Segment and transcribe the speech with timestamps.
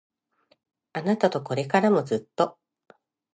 [0.93, 2.57] あなたとこれからもずっと